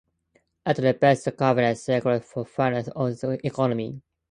[0.65, 4.01] It reports to the Cabinet Secretary for Finance and the Economy.